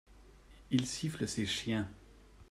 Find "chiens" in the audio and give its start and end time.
1.45-1.87